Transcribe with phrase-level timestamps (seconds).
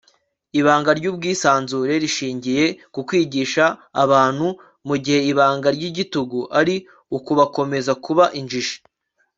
[0.59, 3.63] ibanga ry'ubwisanzure rishingiye ku kwigisha
[4.03, 4.47] abantu,
[4.87, 6.75] mu gihe ibanga ry'igitugu ari
[7.17, 8.75] ukubakomeza kuba injiji